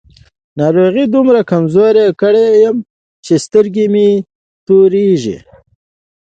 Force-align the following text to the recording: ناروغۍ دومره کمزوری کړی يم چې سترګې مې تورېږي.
ناروغۍ 0.59 1.05
دومره 1.15 1.39
کمزوری 1.51 2.05
کړی 2.21 2.47
يم 2.63 2.77
چې 3.25 3.33
سترګې 3.45 3.85
مې 3.93 4.09
تورېږي. 4.65 5.37